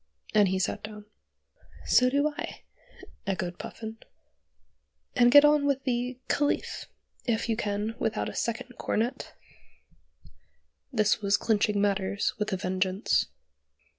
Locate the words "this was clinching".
10.91-11.79